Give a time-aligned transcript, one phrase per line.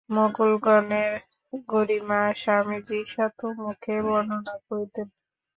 [0.09, 1.13] মোগলগণের
[1.69, 5.07] গরিমা স্বামীজী শতমুখে বর্ণনা করিতেন।